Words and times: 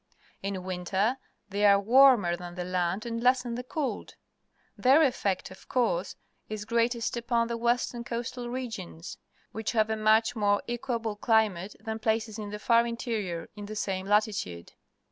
In 0.41 0.63
winter 0.63 1.19
they 1.49 1.63
are 1.63 1.79
warmer 1.79 2.35
than 2.35 2.55
the 2.55 2.63
land 2.65 3.05
and 3.05 3.21
lessen 3.21 3.53
the 3.53 3.61
cold. 3.63 4.15
Their 4.75 5.03
effect, 5.03 5.51
of 5.51 5.69
course, 5.69 6.15
is 6.49 6.65
greatest 6.65 7.15
upon 7.15 7.49
the 7.49 7.55
western 7.55 8.03
coastal 8.03 8.49
regions, 8.49 9.19
which 9.51 9.73
have 9.73 9.91
a 9.91 9.95
much 9.95 10.35
more 10.35 10.63
equable 10.67 11.15
climate 11.15 11.75
than 11.79 11.99
places 11.99 12.39
in 12.39 12.49
the 12.49 12.57
far 12.57 12.87
interior 12.87 13.47
in 13.55 13.67
the 13.67 13.75
same 13.75 14.07
latitude. 14.07 14.73